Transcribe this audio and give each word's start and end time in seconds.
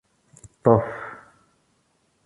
Ṭṭef. 0.57 0.87